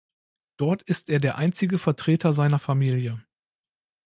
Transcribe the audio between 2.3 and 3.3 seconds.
seiner Familie.